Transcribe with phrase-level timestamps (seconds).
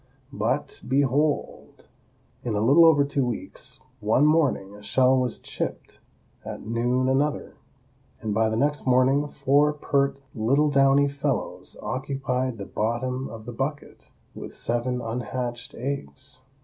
[0.33, 1.85] But, behold!
[2.43, 5.99] in a little over two weeks, one morning a shell was chipped,
[6.43, 7.53] at noon another,
[8.19, 13.53] and by the next morning four pert little downy fellows occupied the bottom of the
[13.53, 16.41] bucket, with seven unhatched eggs.